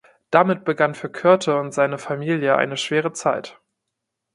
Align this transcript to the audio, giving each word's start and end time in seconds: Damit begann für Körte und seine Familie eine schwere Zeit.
Damit 0.31 0.63
begann 0.65 0.95
für 0.95 1.11
Körte 1.11 1.59
und 1.59 1.75
seine 1.75 1.99
Familie 1.99 2.55
eine 2.55 2.75
schwere 2.75 3.13
Zeit. 3.13 3.59